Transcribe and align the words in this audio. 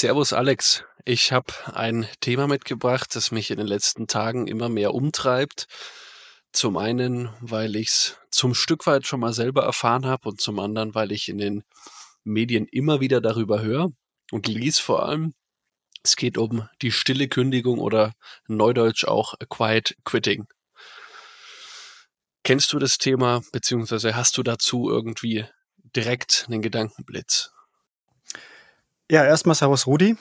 Servus 0.00 0.32
Alex. 0.32 0.82
Ich 1.04 1.30
habe 1.30 1.52
ein 1.74 2.08
Thema 2.20 2.46
mitgebracht, 2.46 3.14
das 3.14 3.32
mich 3.32 3.50
in 3.50 3.58
den 3.58 3.66
letzten 3.66 4.06
Tagen 4.06 4.46
immer 4.46 4.70
mehr 4.70 4.94
umtreibt. 4.94 5.66
Zum 6.52 6.78
einen, 6.78 7.28
weil 7.42 7.76
ich 7.76 7.88
es 7.88 8.16
zum 8.30 8.54
Stück 8.54 8.86
weit 8.86 9.06
schon 9.06 9.20
mal 9.20 9.34
selber 9.34 9.62
erfahren 9.62 10.06
habe 10.06 10.30
und 10.30 10.40
zum 10.40 10.58
anderen, 10.58 10.94
weil 10.94 11.12
ich 11.12 11.28
in 11.28 11.36
den 11.36 11.64
Medien 12.24 12.66
immer 12.66 13.00
wieder 13.00 13.20
darüber 13.20 13.60
höre 13.60 13.92
und 14.32 14.48
lese 14.48 14.80
vor 14.80 15.06
allem. 15.06 15.34
Es 16.02 16.16
geht 16.16 16.38
um 16.38 16.66
die 16.80 16.92
stille 16.92 17.28
Kündigung 17.28 17.78
oder 17.78 18.14
neudeutsch 18.48 19.04
auch 19.04 19.34
Quiet 19.50 19.98
Quitting. 20.06 20.46
Kennst 22.42 22.72
du 22.72 22.78
das 22.78 22.96
Thema, 22.96 23.42
beziehungsweise 23.52 24.16
hast 24.16 24.38
du 24.38 24.42
dazu 24.42 24.88
irgendwie 24.88 25.44
direkt 25.94 26.46
einen 26.48 26.62
Gedankenblitz? 26.62 27.50
Ja, 29.10 29.24
erstmal 29.24 29.56
Servus 29.56 29.88
Rudi. 29.88 30.16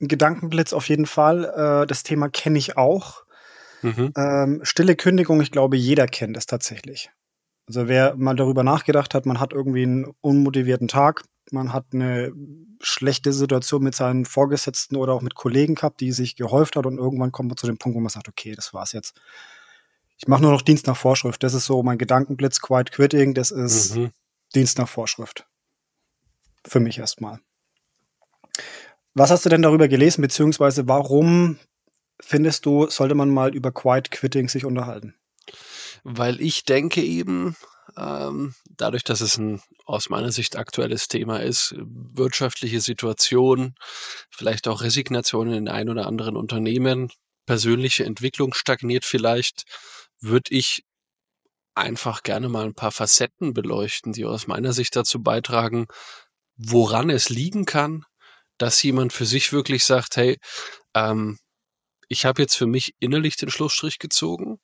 Ein 0.00 0.08
Gedankenblitz 0.08 0.72
auf 0.72 0.88
jeden 0.88 1.04
Fall. 1.04 1.44
Äh, 1.44 1.86
das 1.86 2.02
Thema 2.02 2.30
kenne 2.30 2.58
ich 2.58 2.78
auch. 2.78 3.24
Mhm. 3.82 4.12
Ähm, 4.16 4.60
stille 4.62 4.96
Kündigung, 4.96 5.42
ich 5.42 5.52
glaube, 5.52 5.76
jeder 5.76 6.06
kennt 6.06 6.38
es 6.38 6.46
tatsächlich. 6.46 7.10
Also 7.68 7.86
wer 7.86 8.16
mal 8.16 8.34
darüber 8.34 8.62
nachgedacht 8.62 9.14
hat, 9.14 9.26
man 9.26 9.40
hat 9.40 9.52
irgendwie 9.52 9.82
einen 9.82 10.06
unmotivierten 10.22 10.88
Tag, 10.88 11.24
man 11.50 11.74
hat 11.74 11.86
eine 11.92 12.32
schlechte 12.80 13.32
Situation 13.32 13.82
mit 13.82 13.94
seinen 13.94 14.24
Vorgesetzten 14.24 14.96
oder 14.96 15.12
auch 15.12 15.22
mit 15.22 15.34
Kollegen 15.34 15.74
gehabt, 15.74 16.00
die 16.00 16.12
sich 16.12 16.36
gehäuft 16.36 16.76
hat 16.76 16.86
und 16.86 16.96
irgendwann 16.96 17.32
kommt 17.32 17.50
man 17.50 17.56
zu 17.56 17.66
dem 17.66 17.76
Punkt, 17.76 17.96
wo 17.96 18.00
man 18.00 18.08
sagt, 18.08 18.28
okay, 18.28 18.54
das 18.54 18.72
war's 18.72 18.92
jetzt. 18.92 19.20
Ich 20.16 20.28
mache 20.28 20.40
nur 20.40 20.52
noch 20.52 20.62
Dienst 20.62 20.86
nach 20.86 20.96
Vorschrift. 20.96 21.42
Das 21.42 21.52
ist 21.52 21.66
so 21.66 21.82
mein 21.82 21.98
Gedankenblitz, 21.98 22.60
Quiet 22.60 22.90
Quitting, 22.90 23.34
das 23.34 23.50
ist 23.50 23.96
mhm. 23.96 24.10
Dienst 24.54 24.78
nach 24.78 24.88
Vorschrift. 24.88 25.46
Für 26.66 26.80
mich 26.80 26.98
erstmal. 26.98 27.40
Was 29.18 29.30
hast 29.30 29.46
du 29.46 29.48
denn 29.48 29.62
darüber 29.62 29.88
gelesen, 29.88 30.20
beziehungsweise 30.20 30.88
warum 30.88 31.58
findest 32.20 32.66
du, 32.66 32.86
sollte 32.90 33.14
man 33.14 33.30
mal 33.30 33.54
über 33.54 33.72
Quiet 33.72 34.10
Quitting 34.10 34.50
sich 34.50 34.66
unterhalten? 34.66 35.14
Weil 36.04 36.38
ich 36.38 36.64
denke 36.64 37.00
eben, 37.00 37.56
ähm, 37.96 38.54
dadurch, 38.68 39.04
dass 39.04 39.22
es 39.22 39.38
ein 39.38 39.62
aus 39.86 40.10
meiner 40.10 40.32
Sicht 40.32 40.56
aktuelles 40.56 41.08
Thema 41.08 41.38
ist, 41.38 41.74
wirtschaftliche 41.78 42.82
Situation, 42.82 43.74
vielleicht 44.28 44.68
auch 44.68 44.82
Resignation 44.82 45.50
in 45.50 45.68
ein 45.70 45.88
oder 45.88 46.06
anderen 46.06 46.36
Unternehmen, 46.36 47.10
persönliche 47.46 48.04
Entwicklung 48.04 48.52
stagniert 48.52 49.06
vielleicht, 49.06 49.64
würde 50.20 50.54
ich 50.54 50.84
einfach 51.74 52.22
gerne 52.22 52.50
mal 52.50 52.66
ein 52.66 52.74
paar 52.74 52.92
Facetten 52.92 53.54
beleuchten, 53.54 54.12
die 54.12 54.26
aus 54.26 54.46
meiner 54.46 54.74
Sicht 54.74 54.94
dazu 54.94 55.22
beitragen, 55.22 55.86
woran 56.58 57.08
es 57.08 57.30
liegen 57.30 57.64
kann, 57.64 58.04
dass 58.58 58.82
jemand 58.82 59.12
für 59.12 59.26
sich 59.26 59.52
wirklich 59.52 59.84
sagt, 59.84 60.16
hey, 60.16 60.38
ähm, 60.94 61.38
ich 62.08 62.24
habe 62.24 62.42
jetzt 62.42 62.56
für 62.56 62.66
mich 62.66 62.94
innerlich 63.00 63.36
den 63.36 63.50
Schlussstrich 63.50 63.98
gezogen 63.98 64.58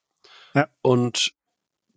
ja. 0.53 0.67
und 0.81 1.33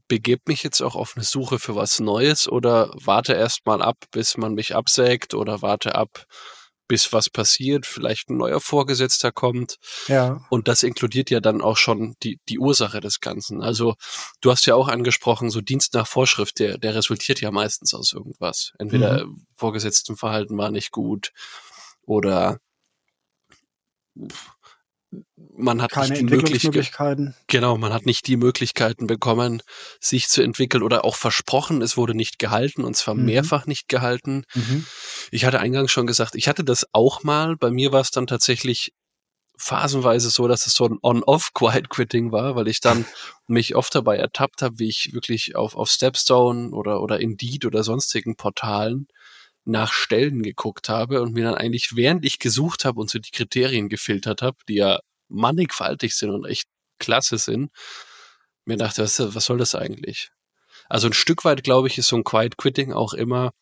begebe 0.08 0.42
mich 0.46 0.62
jetzt 0.62 0.82
auch 0.82 0.94
auf 0.94 1.14
eine 1.16 1.24
Suche 1.24 1.58
für 1.58 1.74
was 1.74 2.00
Neues 2.00 2.48
oder 2.48 2.92
warte 3.02 3.32
erst 3.32 3.66
mal 3.66 3.82
ab, 3.82 3.96
bis 4.10 4.36
man 4.36 4.54
mich 4.54 4.74
absägt 4.74 5.34
oder 5.34 5.62
warte 5.62 5.94
ab, 5.94 6.26
bis 6.88 7.12
was 7.12 7.28
passiert, 7.28 7.84
vielleicht 7.84 8.30
ein 8.30 8.36
neuer 8.36 8.60
Vorgesetzter 8.60 9.32
kommt. 9.32 9.76
Ja. 10.06 10.44
Und 10.50 10.68
das 10.68 10.84
inkludiert 10.84 11.30
ja 11.30 11.40
dann 11.40 11.60
auch 11.60 11.76
schon 11.76 12.14
die, 12.22 12.38
die 12.48 12.60
Ursache 12.60 13.00
des 13.00 13.20
Ganzen. 13.20 13.62
Also 13.62 13.94
du 14.40 14.52
hast 14.52 14.66
ja 14.66 14.76
auch 14.76 14.88
angesprochen, 14.88 15.50
so 15.50 15.60
Dienst 15.60 15.94
nach 15.94 16.06
Vorschrift, 16.06 16.60
der, 16.60 16.78
der 16.78 16.94
resultiert 16.94 17.40
ja 17.40 17.50
meistens 17.50 17.92
aus 17.92 18.12
irgendwas. 18.12 18.72
Entweder 18.78 19.26
mhm. 19.26 19.46
Vorgesetztenverhalten 19.54 20.56
war 20.56 20.70
nicht 20.70 20.92
gut 20.92 21.32
oder 22.06 22.58
man 25.56 25.82
hat 25.82 25.92
Keine 25.92 26.10
nicht 26.10 26.20
die 26.20 26.24
Möglichkeiten. 26.24 27.34
Genau, 27.46 27.76
man 27.78 27.92
hat 27.92 28.06
nicht 28.06 28.26
die 28.26 28.36
Möglichkeiten 28.36 29.06
bekommen, 29.06 29.62
sich 30.00 30.28
zu 30.28 30.42
entwickeln 30.42 30.82
oder 30.82 31.04
auch 31.04 31.16
versprochen, 31.16 31.82
es 31.82 31.96
wurde 31.96 32.14
nicht 32.14 32.38
gehalten 32.38 32.84
und 32.84 32.96
zwar 32.96 33.14
mhm. 33.14 33.24
mehrfach 33.24 33.66
nicht 33.66 33.88
gehalten. 33.88 34.44
Mhm. 34.54 34.86
Ich 35.30 35.44
hatte 35.44 35.60
eingangs 35.60 35.90
schon 35.90 36.06
gesagt, 36.06 36.34
ich 36.34 36.48
hatte 36.48 36.64
das 36.64 36.86
auch 36.92 37.22
mal. 37.22 37.56
Bei 37.56 37.70
mir 37.70 37.92
war 37.92 38.00
es 38.00 38.10
dann 38.10 38.26
tatsächlich 38.26 38.92
phasenweise 39.58 40.28
so, 40.28 40.48
dass 40.48 40.66
es 40.66 40.74
so 40.74 40.84
ein 40.84 40.98
On-Off-Quiet-Quitting 41.02 42.30
war, 42.30 42.56
weil 42.56 42.68
ich 42.68 42.80
dann 42.80 43.06
mich 43.46 43.74
oft 43.74 43.94
dabei 43.94 44.18
ertappt 44.18 44.60
habe, 44.60 44.78
wie 44.78 44.88
ich 44.88 45.10
wirklich 45.12 45.56
auf, 45.56 45.74
auf 45.76 45.88
Stepstone 45.88 46.70
oder, 46.70 47.00
oder 47.00 47.20
Indeed 47.20 47.64
oder 47.64 47.82
sonstigen 47.82 48.36
Portalen 48.36 49.08
nach 49.66 49.92
Stellen 49.92 50.42
geguckt 50.42 50.88
habe 50.88 51.20
und 51.22 51.34
mir 51.34 51.44
dann 51.44 51.56
eigentlich, 51.56 51.96
während 51.96 52.24
ich 52.24 52.38
gesucht 52.38 52.84
habe 52.84 53.00
und 53.00 53.10
so 53.10 53.18
die 53.18 53.32
Kriterien 53.32 53.88
gefiltert 53.88 54.40
habe, 54.40 54.56
die 54.68 54.76
ja 54.76 55.00
mannigfaltig 55.28 56.14
sind 56.14 56.30
und 56.30 56.46
echt 56.46 56.68
klasse 56.98 57.36
sind, 57.36 57.70
mir 58.64 58.76
dachte, 58.76 59.02
was, 59.02 59.18
was 59.34 59.44
soll 59.44 59.58
das 59.58 59.74
eigentlich? 59.74 60.30
Also 60.88 61.08
ein 61.08 61.12
Stück 61.12 61.44
weit, 61.44 61.64
glaube 61.64 61.88
ich, 61.88 61.98
ist 61.98 62.08
so 62.08 62.16
ein 62.16 62.24
Quiet 62.24 62.56
Quitting 62.56 62.92
auch 62.92 63.12
immer 63.12 63.52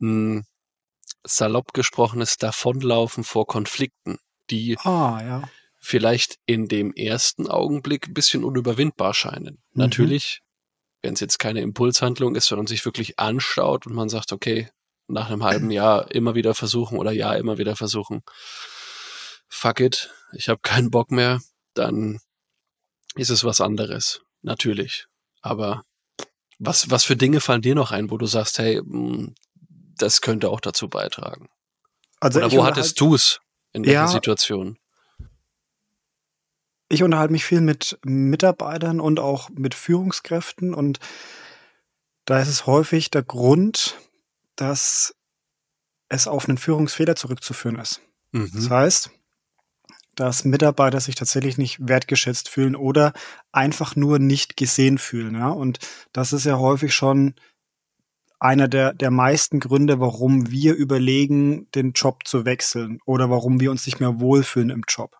ein 0.00 0.44
salopp 1.24 1.72
gesprochenes 1.72 2.36
Davonlaufen 2.36 3.24
vor 3.24 3.46
Konflikten, 3.46 4.18
die 4.50 4.76
ah, 4.78 5.20
ja. 5.22 5.48
vielleicht 5.80 6.36
in 6.44 6.68
dem 6.68 6.92
ersten 6.92 7.48
Augenblick 7.48 8.08
ein 8.08 8.14
bisschen 8.14 8.44
unüberwindbar 8.44 9.14
scheinen. 9.14 9.62
Mhm. 9.72 9.80
Natürlich, 9.80 10.40
wenn 11.00 11.14
es 11.14 11.20
jetzt 11.20 11.38
keine 11.38 11.60
Impulshandlung 11.60 12.34
ist, 12.34 12.46
sondern 12.46 12.66
sich 12.66 12.84
wirklich 12.84 13.18
anschaut 13.18 13.86
und 13.86 13.94
man 13.94 14.10
sagt, 14.10 14.32
okay, 14.32 14.68
nach 15.06 15.30
einem 15.30 15.44
halben 15.44 15.70
Jahr 15.70 16.10
immer 16.10 16.34
wieder 16.34 16.54
versuchen 16.54 16.98
oder 16.98 17.12
Jahr 17.12 17.36
immer 17.36 17.58
wieder 17.58 17.76
versuchen, 17.76 18.22
fuck 19.48 19.80
it, 19.80 20.10
ich 20.32 20.48
habe 20.48 20.60
keinen 20.62 20.90
Bock 20.90 21.10
mehr, 21.10 21.40
dann 21.74 22.20
ist 23.14 23.30
es 23.30 23.44
was 23.44 23.60
anderes. 23.60 24.22
Natürlich. 24.42 25.06
Aber 25.40 25.84
was, 26.58 26.90
was 26.90 27.04
für 27.04 27.16
Dinge 27.16 27.40
fallen 27.40 27.62
dir 27.62 27.74
noch 27.74 27.92
ein, 27.92 28.10
wo 28.10 28.18
du 28.18 28.26
sagst, 28.26 28.58
hey, 28.58 28.76
hm, 28.76 29.34
das 29.96 30.20
könnte 30.20 30.50
auch 30.50 30.60
dazu 30.60 30.88
beitragen? 30.88 31.48
Also 32.20 32.40
Oder 32.40 32.52
wo 32.52 32.64
hattest 32.64 33.00
du 33.00 33.14
es 33.14 33.40
in 33.72 33.84
ja, 33.84 34.08
Situation? 34.08 34.78
Ich 36.88 37.02
unterhalte 37.02 37.32
mich 37.32 37.44
viel 37.44 37.60
mit 37.60 37.98
Mitarbeitern 38.04 39.00
und 39.00 39.20
auch 39.20 39.48
mit 39.50 39.74
Führungskräften 39.74 40.74
und 40.74 41.00
da 42.24 42.40
ist 42.40 42.48
es 42.48 42.66
häufig 42.66 43.10
der 43.10 43.22
Grund, 43.22 43.96
dass 44.56 45.14
es 46.08 46.28
auf 46.28 46.48
einen 46.48 46.58
Führungsfehler 46.58 47.16
zurückzuführen 47.16 47.78
ist. 47.78 48.00
Mhm. 48.32 48.50
Das 48.54 48.70
heißt, 48.70 49.10
dass 50.14 50.44
Mitarbeiter 50.44 51.00
sich 51.00 51.14
tatsächlich 51.14 51.58
nicht 51.58 51.88
wertgeschätzt 51.88 52.48
fühlen 52.48 52.76
oder 52.76 53.12
einfach 53.52 53.96
nur 53.96 54.18
nicht 54.18 54.56
gesehen 54.56 54.98
fühlen. 54.98 55.34
Ja? 55.34 55.48
Und 55.48 55.78
das 56.12 56.32
ist 56.32 56.44
ja 56.44 56.58
häufig 56.58 56.94
schon 56.94 57.34
einer 58.38 58.68
der, 58.68 58.92
der 58.92 59.10
meisten 59.10 59.60
Gründe, 59.60 60.00
warum 60.00 60.50
wir 60.50 60.74
überlegen, 60.74 61.68
den 61.74 61.92
Job 61.92 62.26
zu 62.26 62.44
wechseln 62.44 62.98
oder 63.06 63.30
warum 63.30 63.60
wir 63.60 63.70
uns 63.70 63.86
nicht 63.86 64.00
mehr 64.00 64.20
wohlfühlen 64.20 64.70
im 64.70 64.84
Job. 64.86 65.16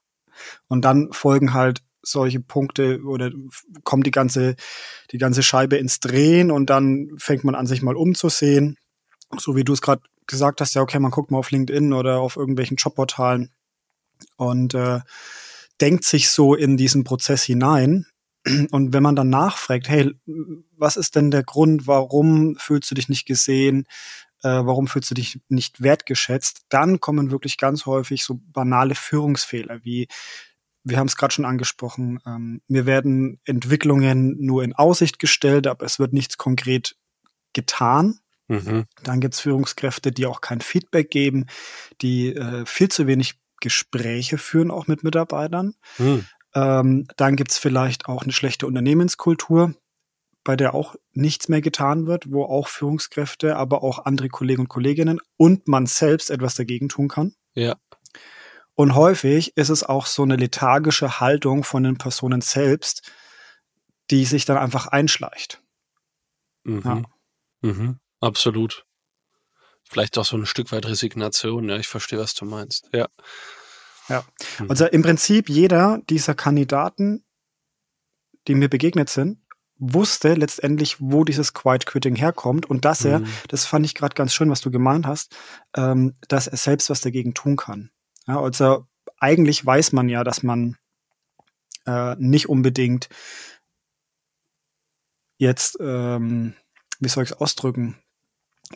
Und 0.68 0.84
dann 0.84 1.12
folgen 1.12 1.54
halt 1.54 1.82
solche 2.02 2.40
Punkte 2.40 3.00
oder 3.02 3.30
kommt 3.82 4.06
die 4.06 4.10
ganze, 4.10 4.56
die 5.10 5.18
ganze 5.18 5.42
Scheibe 5.42 5.76
ins 5.76 6.00
Drehen 6.00 6.50
und 6.50 6.68
dann 6.68 7.08
fängt 7.16 7.44
man 7.44 7.54
an, 7.54 7.66
sich 7.66 7.80
mal 7.80 7.96
umzusehen 7.96 8.76
so 9.40 9.56
wie 9.56 9.64
du 9.64 9.72
es 9.72 9.82
gerade 9.82 10.02
gesagt 10.26 10.60
hast, 10.60 10.74
ja, 10.74 10.82
okay, 10.82 10.98
man 10.98 11.10
guckt 11.10 11.30
mal 11.30 11.38
auf 11.38 11.50
LinkedIn 11.50 11.92
oder 11.92 12.18
auf 12.20 12.36
irgendwelchen 12.36 12.76
Jobportalen 12.76 13.50
und 14.36 14.74
äh, 14.74 15.00
denkt 15.80 16.04
sich 16.04 16.30
so 16.30 16.54
in 16.54 16.76
diesen 16.76 17.04
Prozess 17.04 17.42
hinein. 17.42 18.06
Und 18.70 18.92
wenn 18.92 19.02
man 19.02 19.16
dann 19.16 19.30
nachfragt, 19.30 19.88
hey, 19.88 20.14
was 20.76 20.96
ist 20.96 21.16
denn 21.16 21.30
der 21.30 21.42
Grund, 21.42 21.86
warum 21.86 22.56
fühlst 22.56 22.90
du 22.90 22.94
dich 22.94 23.08
nicht 23.08 23.26
gesehen, 23.26 23.86
äh, 24.42 24.48
warum 24.48 24.86
fühlst 24.86 25.10
du 25.10 25.14
dich 25.14 25.40
nicht 25.48 25.82
wertgeschätzt, 25.82 26.66
dann 26.68 27.00
kommen 27.00 27.30
wirklich 27.30 27.56
ganz 27.56 27.86
häufig 27.86 28.22
so 28.22 28.40
banale 28.52 28.94
Führungsfehler 28.94 29.82
wie 29.82 30.08
wir 30.84 30.98
haben 30.98 31.06
es 31.06 31.16
gerade 31.16 31.32
schon 31.32 31.46
angesprochen, 31.46 32.20
ähm, 32.26 32.60
mir 32.68 32.86
werden 32.86 33.40
Entwicklungen 33.44 34.36
nur 34.44 34.62
in 34.62 34.74
Aussicht 34.74 35.18
gestellt, 35.18 35.66
aber 35.66 35.86
es 35.86 35.98
wird 35.98 36.12
nichts 36.12 36.36
konkret 36.36 36.96
getan. 37.54 38.20
Mhm. 38.48 38.84
Dann 39.02 39.20
gibt 39.20 39.34
es 39.34 39.40
Führungskräfte, 39.40 40.12
die 40.12 40.26
auch 40.26 40.40
kein 40.40 40.60
Feedback 40.60 41.10
geben, 41.10 41.46
die 42.02 42.34
äh, 42.34 42.66
viel 42.66 42.88
zu 42.88 43.06
wenig 43.06 43.34
Gespräche 43.60 44.38
führen, 44.38 44.70
auch 44.70 44.86
mit 44.86 45.04
Mitarbeitern. 45.04 45.74
Mhm. 45.98 46.26
Ähm, 46.54 47.06
dann 47.16 47.36
gibt 47.36 47.50
es 47.50 47.58
vielleicht 47.58 48.06
auch 48.06 48.22
eine 48.22 48.32
schlechte 48.32 48.66
Unternehmenskultur, 48.66 49.74
bei 50.44 50.56
der 50.56 50.74
auch 50.74 50.94
nichts 51.12 51.48
mehr 51.48 51.62
getan 51.62 52.06
wird, 52.06 52.30
wo 52.30 52.44
auch 52.44 52.68
Führungskräfte, 52.68 53.56
aber 53.56 53.82
auch 53.82 54.04
andere 54.04 54.28
Kollegen 54.28 54.62
und 54.62 54.68
Kolleginnen 54.68 55.20
und 55.36 55.66
man 55.66 55.86
selbst 55.86 56.30
etwas 56.30 56.54
dagegen 56.54 56.88
tun 56.88 57.08
kann. 57.08 57.34
Ja. 57.54 57.76
Und 58.74 58.94
häufig 58.94 59.56
ist 59.56 59.70
es 59.70 59.82
auch 59.82 60.06
so 60.06 60.22
eine 60.22 60.36
lethargische 60.36 61.20
Haltung 61.20 61.64
von 61.64 61.84
den 61.84 61.96
Personen 61.96 62.40
selbst, 62.40 63.10
die 64.10 64.24
sich 64.24 64.44
dann 64.44 64.58
einfach 64.58 64.88
einschleicht. 64.88 65.62
Mhm. 66.64 66.82
Ja. 66.84 67.02
Mhm. 67.62 67.98
Absolut. 68.24 68.86
Vielleicht 69.82 70.16
auch 70.16 70.24
so 70.24 70.36
ein 70.36 70.46
Stück 70.46 70.72
weit 70.72 70.86
Resignation. 70.86 71.68
Ja, 71.68 71.76
ich 71.76 71.88
verstehe, 71.88 72.18
was 72.18 72.34
du 72.34 72.46
meinst. 72.46 72.88
Ja. 72.92 73.08
Ja. 74.08 74.24
Mhm. 74.58 74.70
Also 74.70 74.86
im 74.86 75.02
Prinzip 75.02 75.50
jeder 75.50 76.00
dieser 76.08 76.34
Kandidaten, 76.34 77.24
die 78.48 78.54
mir 78.54 78.68
begegnet 78.68 79.10
sind, 79.10 79.40
wusste 79.76 80.34
letztendlich, 80.34 80.96
wo 81.00 81.24
dieses 81.24 81.52
Quiet 81.52 81.84
Quitting 81.84 82.16
herkommt 82.16 82.64
und 82.64 82.84
dass 82.86 83.04
er, 83.04 83.20
mhm. 83.20 83.28
das 83.48 83.66
fand 83.66 83.84
ich 83.84 83.94
gerade 83.94 84.14
ganz 84.14 84.32
schön, 84.32 84.50
was 84.50 84.62
du 84.62 84.70
gemeint 84.70 85.06
hast, 85.06 85.36
ähm, 85.76 86.14
dass 86.28 86.46
er 86.46 86.56
selbst 86.56 86.88
was 86.88 87.02
dagegen 87.02 87.34
tun 87.34 87.56
kann. 87.56 87.90
Ja, 88.26 88.40
also 88.40 88.86
eigentlich 89.18 89.64
weiß 89.64 89.92
man 89.92 90.08
ja, 90.08 90.24
dass 90.24 90.42
man 90.42 90.78
äh, 91.86 92.16
nicht 92.18 92.48
unbedingt 92.48 93.08
jetzt, 95.36 95.76
ähm, 95.80 96.54
wie 97.00 97.08
soll 97.08 97.24
ich 97.24 97.32
es 97.32 97.36
ausdrücken, 97.36 97.98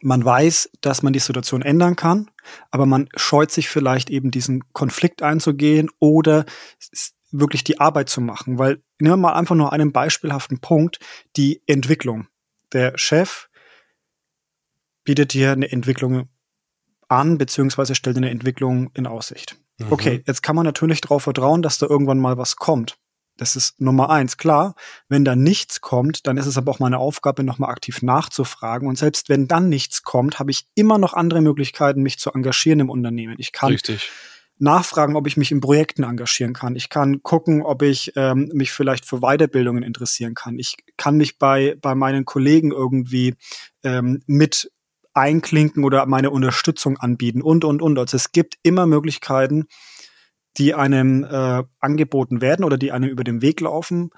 man 0.02 0.24
weiß, 0.24 0.70
dass 0.80 1.02
man 1.02 1.12
die 1.12 1.18
Situation 1.18 1.62
ändern 1.62 1.96
kann, 1.96 2.30
aber 2.70 2.86
man 2.86 3.08
scheut 3.16 3.50
sich 3.50 3.68
vielleicht 3.68 4.10
eben 4.10 4.30
diesen 4.30 4.72
Konflikt 4.72 5.22
einzugehen 5.22 5.90
oder 5.98 6.44
wirklich 7.30 7.64
die 7.64 7.80
Arbeit 7.80 8.08
zu 8.08 8.20
machen. 8.20 8.58
Weil, 8.58 8.82
nehmen 9.00 9.14
wir 9.14 9.16
mal 9.16 9.34
einfach 9.34 9.54
nur 9.54 9.72
einen 9.72 9.92
beispielhaften 9.92 10.60
Punkt, 10.60 10.98
die 11.36 11.62
Entwicklung. 11.66 12.28
Der 12.72 12.96
Chef 12.96 13.48
bietet 15.04 15.32
dir 15.32 15.52
eine 15.52 15.70
Entwicklung 15.70 16.28
an, 17.08 17.38
beziehungsweise 17.38 17.94
stellt 17.94 18.16
eine 18.16 18.30
Entwicklung 18.30 18.90
in 18.94 19.06
Aussicht. 19.06 19.56
Mhm. 19.78 19.92
Okay, 19.92 20.22
jetzt 20.26 20.42
kann 20.42 20.56
man 20.56 20.66
natürlich 20.66 21.00
darauf 21.00 21.22
vertrauen, 21.22 21.62
dass 21.62 21.78
da 21.78 21.86
irgendwann 21.86 22.18
mal 22.18 22.36
was 22.36 22.56
kommt. 22.56 22.98
Das 23.38 23.56
ist 23.56 23.80
Nummer 23.80 24.10
eins. 24.10 24.36
Klar, 24.36 24.74
wenn 25.08 25.24
da 25.24 25.34
nichts 25.34 25.80
kommt, 25.80 26.26
dann 26.26 26.36
ist 26.36 26.46
es 26.46 26.58
aber 26.58 26.70
auch 26.72 26.80
meine 26.80 26.98
Aufgabe, 26.98 27.44
nochmal 27.44 27.70
aktiv 27.70 28.02
nachzufragen. 28.02 28.86
Und 28.86 28.98
selbst 28.98 29.28
wenn 29.30 29.48
dann 29.48 29.68
nichts 29.68 30.02
kommt, 30.02 30.38
habe 30.38 30.50
ich 30.50 30.66
immer 30.74 30.98
noch 30.98 31.14
andere 31.14 31.40
Möglichkeiten, 31.40 32.02
mich 32.02 32.18
zu 32.18 32.32
engagieren 32.32 32.80
im 32.80 32.90
Unternehmen. 32.90 33.36
Ich 33.38 33.52
kann 33.52 33.70
Richtig. 33.70 34.10
nachfragen, 34.58 35.16
ob 35.16 35.26
ich 35.26 35.36
mich 35.36 35.52
in 35.52 35.60
Projekten 35.60 36.02
engagieren 36.02 36.52
kann. 36.52 36.76
Ich 36.76 36.90
kann 36.90 37.22
gucken, 37.22 37.62
ob 37.62 37.82
ich 37.82 38.12
ähm, 38.16 38.50
mich 38.52 38.72
vielleicht 38.72 39.06
für 39.06 39.20
Weiterbildungen 39.20 39.84
interessieren 39.84 40.34
kann. 40.34 40.58
Ich 40.58 40.76
kann 40.96 41.16
mich 41.16 41.38
bei, 41.38 41.76
bei 41.80 41.94
meinen 41.94 42.24
Kollegen 42.24 42.72
irgendwie 42.72 43.36
ähm, 43.84 44.20
mit 44.26 44.70
einklinken 45.14 45.84
oder 45.84 46.06
meine 46.06 46.30
Unterstützung 46.30 46.96
anbieten 46.98 47.42
und, 47.42 47.64
und, 47.64 47.82
und. 47.82 47.98
Also 47.98 48.16
es 48.16 48.32
gibt 48.32 48.56
immer 48.62 48.86
Möglichkeiten, 48.86 49.66
die 50.58 50.74
einem 50.74 51.24
äh, 51.24 51.62
angeboten 51.78 52.40
werden 52.40 52.64
oder 52.64 52.76
die 52.76 52.92
einem 52.92 53.08
über 53.08 53.24
den 53.24 53.42
Weg 53.42 53.60
laufen, 53.60 54.10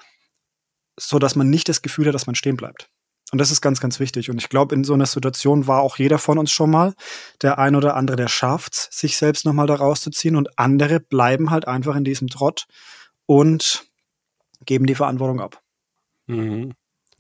so 0.98 1.18
dass 1.18 1.36
man 1.36 1.50
nicht 1.50 1.68
das 1.68 1.82
Gefühl 1.82 2.06
hat, 2.06 2.14
dass 2.14 2.26
man 2.26 2.34
stehen 2.34 2.56
bleibt. 2.56 2.90
Und 3.32 3.38
das 3.38 3.50
ist 3.50 3.60
ganz, 3.60 3.80
ganz 3.80 4.00
wichtig. 4.00 4.28
Und 4.28 4.38
ich 4.38 4.48
glaube, 4.48 4.74
in 4.74 4.82
so 4.82 4.94
einer 4.94 5.06
Situation 5.06 5.66
war 5.66 5.82
auch 5.82 5.98
jeder 5.98 6.18
von 6.18 6.38
uns 6.38 6.50
schon 6.50 6.70
mal. 6.70 6.94
Der 7.42 7.58
ein 7.58 7.76
oder 7.76 7.94
andere, 7.94 8.16
der 8.16 8.28
schafft 8.28 8.74
sich 8.74 9.16
selbst 9.16 9.44
nochmal 9.44 9.68
da 9.68 9.76
rauszuziehen 9.76 10.34
und 10.34 10.58
andere 10.58 10.98
bleiben 10.98 11.50
halt 11.50 11.68
einfach 11.68 11.94
in 11.94 12.04
diesem 12.04 12.28
Trott 12.28 12.66
und 13.26 13.84
geben 14.64 14.86
die 14.86 14.96
Verantwortung 14.96 15.40
ab. 15.40 15.62
Mhm. 16.26 16.72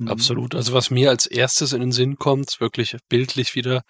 Absolut. 0.08 0.54
Also 0.54 0.72
was 0.72 0.90
mir 0.90 1.10
als 1.10 1.26
erstes 1.26 1.72
in 1.72 1.80
den 1.80 1.92
Sinn 1.92 2.16
kommt, 2.16 2.60
wirklich 2.60 2.96
bildlich 3.08 3.54
wieder, 3.54 3.82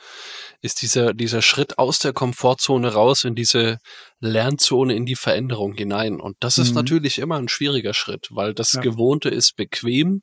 ist 0.61 0.83
dieser, 0.83 1.15
dieser 1.15 1.43
Schritt 1.43 1.79
aus 1.79 1.99
der 1.99 2.12
Komfortzone 2.12 2.93
raus 2.93 3.25
in 3.25 3.35
diese 3.35 3.79
Lernzone, 4.19 4.95
in 4.95 5.07
die 5.07 5.17
Veränderung 5.17 5.75
hinein. 5.75 6.21
Und 6.21 6.37
das 6.41 6.59
ist 6.59 6.71
mhm. 6.71 6.77
natürlich 6.77 7.19
immer 7.19 7.37
ein 7.37 7.49
schwieriger 7.49 7.95
Schritt, 7.95 8.29
weil 8.31 8.55
das 8.55 8.73
ja. 8.73 8.81
Gewohnte 8.81 9.29
ist 9.29 9.57
bequem. 9.57 10.23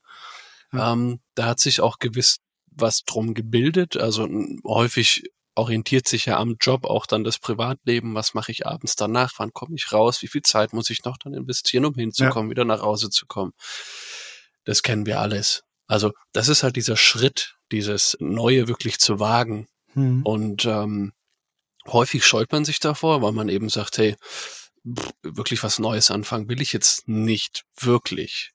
Ja. 0.74 0.94
Ähm, 0.94 1.20
da 1.36 1.46
hat 1.46 1.60
sich 1.60 1.80
auch 1.82 2.00
gewiss 2.00 2.38
was 2.80 3.04
drum 3.04 3.34
gebildet. 3.34 3.98
Also 3.98 4.28
häufig 4.66 5.24
orientiert 5.56 6.08
sich 6.08 6.26
ja 6.28 6.38
am 6.38 6.58
Job 6.60 6.86
auch 6.86 7.06
dann 7.08 7.24
das 7.24 7.40
Privatleben. 7.40 8.14
Was 8.14 8.34
mache 8.34 8.52
ich 8.52 8.68
abends 8.68 8.96
danach? 8.96 9.34
Wann 9.38 9.54
komme 9.54 9.76
ich 9.76 9.92
raus? 9.92 10.22
Wie 10.22 10.28
viel 10.28 10.44
Zeit 10.44 10.74
muss 10.74 10.90
ich 10.90 11.04
noch 11.04 11.18
dann 11.18 11.34
investieren, 11.34 11.86
um 11.86 11.96
hinzukommen, 11.96 12.50
ja. 12.50 12.52
wieder 12.52 12.66
nach 12.66 12.82
Hause 12.82 13.10
zu 13.10 13.26
kommen? 13.26 13.54
Das 14.66 14.84
kennen 14.84 15.06
wir 15.06 15.20
alles. 15.20 15.64
Also 15.88 16.12
das 16.34 16.50
ist 16.50 16.64
halt 16.64 16.76
dieser 16.76 16.98
Schritt, 16.98 17.56
dieses 17.72 18.18
Neue 18.20 18.68
wirklich 18.68 19.00
zu 19.00 19.20
wagen. 19.20 19.68
Mhm. 19.94 20.24
Und 20.24 20.66
ähm, 20.66 21.14
häufig 21.88 22.26
scheut 22.26 22.52
man 22.52 22.66
sich 22.66 22.80
davor, 22.80 23.22
weil 23.22 23.32
man 23.32 23.50
eben 23.50 23.70
sagt, 23.70 23.98
hey, 23.98 24.16
wirklich 25.22 25.64
was 25.64 25.80
Neues 25.80 26.12
anfangen 26.12 26.50
will 26.50 26.62
ich 26.62 26.74
jetzt 26.74 27.08
nicht 27.08 27.64
wirklich. 27.80 28.52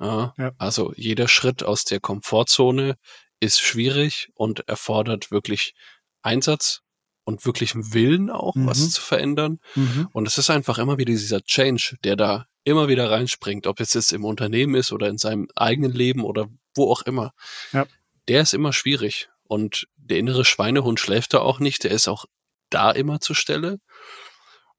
Ja? 0.00 0.34
ja. 0.36 0.52
Also 0.58 0.92
jeder 0.96 1.28
Schritt 1.28 1.62
aus 1.62 1.84
der 1.84 2.00
Komfortzone 2.00 2.96
ist 3.40 3.60
schwierig 3.60 4.30
und 4.34 4.68
erfordert 4.68 5.30
wirklich 5.30 5.74
Einsatz 6.22 6.82
und 7.24 7.44
wirklichem 7.44 7.92
Willen 7.92 8.30
auch, 8.30 8.54
mhm. 8.54 8.66
was 8.66 8.90
zu 8.90 9.00
verändern. 9.00 9.58
Mhm. 9.74 10.08
Und 10.12 10.26
es 10.26 10.38
ist 10.38 10.50
einfach 10.50 10.78
immer 10.78 10.98
wieder 10.98 11.12
dieser 11.12 11.42
Change, 11.42 11.96
der 12.04 12.16
da 12.16 12.46
immer 12.64 12.88
wieder 12.88 13.10
reinspringt, 13.10 13.66
ob 13.66 13.80
es 13.80 13.94
jetzt 13.94 14.12
im 14.12 14.24
Unternehmen 14.24 14.74
ist 14.74 14.92
oder 14.92 15.08
in 15.08 15.18
seinem 15.18 15.48
eigenen 15.54 15.92
Leben 15.92 16.24
oder 16.24 16.48
wo 16.76 16.90
auch 16.90 17.02
immer. 17.02 17.32
Ja. 17.72 17.86
Der 18.28 18.42
ist 18.42 18.54
immer 18.54 18.72
schwierig. 18.72 19.28
Und 19.44 19.86
der 19.96 20.18
innere 20.18 20.44
Schweinehund 20.44 20.98
schläft 20.98 21.34
da 21.34 21.38
auch 21.38 21.60
nicht. 21.60 21.84
Der 21.84 21.92
ist 21.92 22.08
auch 22.08 22.24
da 22.70 22.90
immer 22.90 23.20
zur 23.20 23.36
Stelle. 23.36 23.78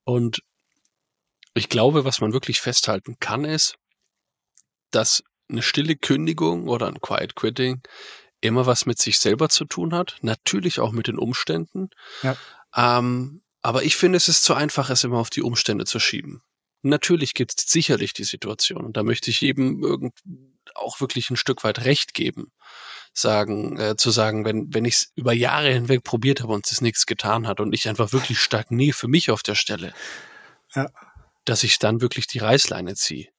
Und 0.03 0.41
ich 1.53 1.69
glaube, 1.69 2.05
was 2.05 2.21
man 2.21 2.33
wirklich 2.33 2.59
festhalten 2.59 3.17
kann, 3.19 3.45
ist, 3.45 3.75
dass 4.91 5.23
eine 5.49 5.61
stille 5.61 5.95
Kündigung 5.95 6.67
oder 6.67 6.87
ein 6.87 7.01
Quiet 7.01 7.35
Quitting 7.35 7.81
immer 8.41 8.65
was 8.65 8.85
mit 8.85 8.99
sich 8.99 9.19
selber 9.19 9.49
zu 9.49 9.65
tun 9.65 9.93
hat. 9.93 10.17
Natürlich 10.21 10.79
auch 10.79 10.91
mit 10.91 11.07
den 11.07 11.17
Umständen. 11.17 11.89
Ja. 12.21 12.37
Ähm, 12.75 13.41
aber 13.61 13.83
ich 13.83 13.95
finde, 13.95 14.17
es 14.17 14.27
ist 14.27 14.43
zu 14.43 14.53
einfach, 14.53 14.89
es 14.89 15.03
immer 15.03 15.17
auf 15.17 15.29
die 15.29 15.41
Umstände 15.41 15.85
zu 15.85 15.99
schieben. 15.99 16.41
Natürlich 16.87 17.33
gibt 17.33 17.53
es 17.57 17.69
sicherlich 17.69 18.13
die 18.13 18.23
Situation 18.23 18.85
und 18.85 18.97
da 18.97 19.03
möchte 19.03 19.29
ich 19.29 19.41
jedem 19.41 19.83
irgend 19.83 20.13
auch 20.75 20.99
wirklich 21.01 21.29
ein 21.29 21.37
Stück 21.37 21.63
weit 21.63 21.85
recht 21.85 22.13
geben, 22.13 22.51
sagen 23.13 23.77
äh, 23.79 23.95
zu 23.95 24.11
sagen, 24.11 24.45
wenn 24.45 24.73
wenn 24.73 24.85
ich 24.85 24.95
es 24.95 25.11
über 25.15 25.33
Jahre 25.33 25.71
hinweg 25.71 26.03
probiert 26.03 26.41
habe 26.41 26.53
und 26.53 26.69
es 26.69 26.81
nichts 26.81 27.05
getan 27.05 27.47
hat 27.47 27.59
und 27.59 27.73
ich 27.73 27.87
einfach 27.87 28.13
wirklich 28.13 28.39
stagniere 28.39 28.95
für 28.95 29.07
mich 29.07 29.31
auf 29.31 29.43
der 29.43 29.55
Stelle, 29.55 29.93
ja. 30.75 30.89
dass 31.45 31.63
ich 31.63 31.79
dann 31.79 32.01
wirklich 32.01 32.27
die 32.27 32.39
Reißleine 32.39 32.95
ziehe 32.95 33.29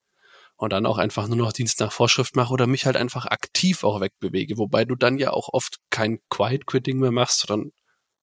und 0.56 0.72
dann 0.72 0.86
auch 0.86 0.98
einfach 0.98 1.28
nur 1.28 1.36
noch 1.36 1.52
Dienst 1.52 1.80
nach 1.80 1.92
Vorschrift 1.92 2.34
mache 2.34 2.52
oder 2.52 2.66
mich 2.66 2.84
halt 2.84 2.96
einfach 2.96 3.26
aktiv 3.26 3.84
auch 3.84 4.00
wegbewege, 4.00 4.58
wobei 4.58 4.84
du 4.84 4.96
dann 4.96 5.18
ja 5.18 5.30
auch 5.30 5.48
oft 5.52 5.78
kein 5.90 6.18
Quiet 6.28 6.66
Quitting 6.66 6.98
mehr 6.98 7.12
machst, 7.12 7.46
sondern 7.46 7.72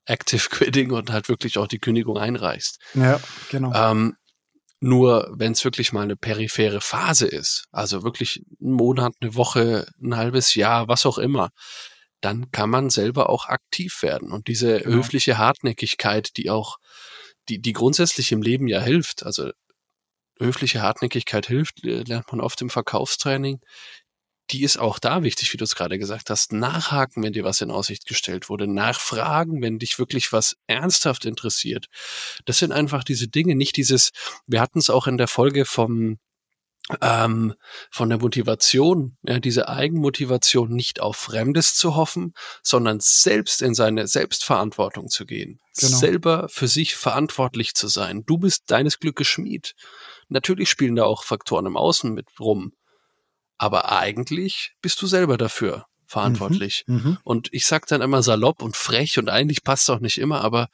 Active 0.06 0.50
Quitting 0.50 0.92
und 0.92 1.12
halt 1.12 1.30
wirklich 1.30 1.58
auch 1.58 1.68
die 1.68 1.80
Kündigung 1.80 2.18
einreichst. 2.18 2.80
Ja, 2.94 3.20
genau. 3.50 3.74
Ähm, 3.74 4.18
nur 4.86 5.34
wenn 5.36 5.54
es 5.54 5.64
wirklich 5.66 5.94
mal 5.94 6.04
eine 6.04 6.16
periphere 6.16 6.80
Phase 6.80 7.26
ist, 7.26 7.66
also 7.72 8.04
wirklich 8.04 8.44
ein 8.62 8.74
Monat, 8.74 9.14
eine 9.20 9.34
Woche, 9.34 9.88
ein 10.00 10.16
halbes 10.16 10.54
Jahr, 10.54 10.88
was 10.88 11.08
auch 11.08 11.18
immer, 11.18 11.50
dann 12.22 12.52
kann 12.52 12.70
man 12.70 12.92
selber 12.92 13.32
auch 13.32 13.48
aktiv 13.48 14.04
werden. 14.04 14.32
Und 14.32 14.48
diese 14.48 14.82
genau. 14.82 14.98
höfliche 14.98 15.40
Hartnäckigkeit, 15.40 16.38
die 16.38 16.52
auch, 16.52 16.78
die, 17.50 17.60
die 17.60 17.74
grundsätzlich 17.74 18.32
im 18.32 18.44
Leben 18.44 18.68
ja 18.68 18.80
hilft, 18.80 19.26
also 19.26 19.50
höfliche 20.40 20.84
Hartnäckigkeit 20.84 21.48
hilft, 21.48 21.82
lernt 21.82 22.32
man 22.32 22.40
oft 22.40 22.62
im 22.62 22.70
Verkaufstraining, 22.70 23.62
die 24.52 24.64
ist 24.64 24.78
auch 24.78 25.00
da 25.00 25.24
wichtig, 25.24 25.52
wie 25.54 25.58
du 25.58 25.64
es 25.64 25.76
gerade 25.76 25.98
gesagt 25.98 26.30
hast. 26.30 26.54
Nachhaken, 26.54 27.24
wenn 27.24 27.34
dir 27.34 27.44
was 27.44 27.62
in 27.62 27.72
Aussicht 27.72 28.06
gestellt 28.06 28.50
wurde. 28.50 28.68
Nachfragen, 28.68 29.62
wenn 29.62 29.80
dich 29.80 29.98
wirklich 29.98 30.32
was 30.32 30.56
ernsthaft 30.68 31.26
interessiert. 31.26 31.88
Das 32.46 32.60
sind 32.60 32.72
einfach 32.72 33.04
diese 33.04 33.28
Dinge, 33.28 33.56
nicht 33.56 33.78
dieses, 33.78 34.12
wir 34.46 34.62
hatten 34.62 34.80
es 34.80 34.90
auch 34.90 35.08
in 35.08 35.18
der 35.18 35.28
Folge 35.28 35.66
vom, 35.66 36.20
ähm, 37.02 37.56
von 37.90 38.10
der 38.10 38.20
Motivation, 38.20 39.18
ja, 39.24 39.40
diese 39.40 39.68
Eigenmotivation 39.68 40.70
nicht 40.70 41.00
auf 41.00 41.18
Fremdes 41.18 41.74
zu 41.74 41.96
hoffen, 41.96 42.34
sondern 42.62 43.00
selbst 43.00 43.64
in 43.64 43.74
seine 43.74 44.06
Selbstverantwortung 44.08 45.10
zu 45.10 45.26
gehen. 45.26 45.60
Genau. 45.78 45.98
Selber 45.98 46.48
für 46.50 46.68
sich 46.68 46.96
verantwortlich 46.96 47.74
zu 47.74 47.88
sein. 47.88 48.24
Du 48.28 48.38
bist 48.38 48.66
deines 48.68 49.00
Glückes 49.00 49.28
Schmied. 49.28 49.74
Natürlich 50.30 50.70
spielen 50.70 50.96
da 50.96 51.06
auch 51.06 51.24
Faktoren 51.24 51.66
im 51.66 51.78
Außen 51.78 52.14
mit 52.14 52.28
rum 52.40 52.74
aber 53.58 53.92
eigentlich 53.92 54.74
bist 54.82 55.02
du 55.02 55.08
selber 55.08 55.38
dafür 55.38 55.86
verantwortlich. 56.08 56.84
Mhm, 56.88 56.96
mhm, 56.96 57.18
und 57.24 57.50
ich 57.52 57.66
sag 57.66 57.88
dann 57.88 58.02
immer 58.02 58.22
salopp 58.22 58.62
und 58.62 58.76
frech 58.76 59.18
und 59.18 59.30
eigentlich 59.30 59.64
passt 59.64 59.90
auch 59.90 60.00
nicht 60.00 60.18
immer, 60.18 60.42
aber 60.42 60.68